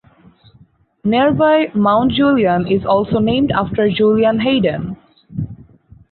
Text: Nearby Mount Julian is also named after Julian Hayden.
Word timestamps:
Nearby 1.03 1.71
Mount 1.75 2.11
Julian 2.13 2.65
is 2.65 2.83
also 2.83 3.19
named 3.19 3.51
after 3.51 3.87
Julian 3.91 4.39
Hayden. 4.39 4.97